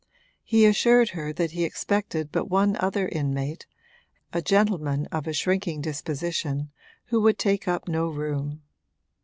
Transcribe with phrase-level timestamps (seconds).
[0.43, 3.67] He assured her that he expected but one other inmate
[4.33, 6.71] a gentleman of a shrinking disposition,
[7.09, 8.63] who would take up no room.